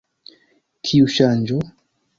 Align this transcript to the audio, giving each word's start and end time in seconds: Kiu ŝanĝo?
Kiu 0.89 1.13
ŝanĝo? 1.19 1.65